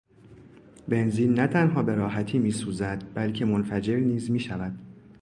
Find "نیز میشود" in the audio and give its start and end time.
3.97-4.79